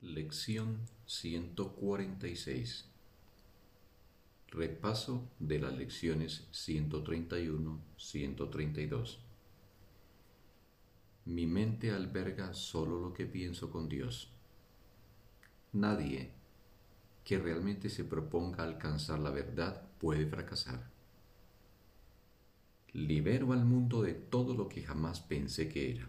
[0.00, 2.88] Lección 146
[4.46, 9.18] Repaso de las lecciones 131-132
[11.24, 14.30] Mi mente alberga solo lo que pienso con Dios.
[15.72, 16.30] Nadie
[17.24, 20.88] que realmente se proponga alcanzar la verdad puede fracasar.
[22.92, 26.08] Libero al mundo de todo lo que jamás pensé que era.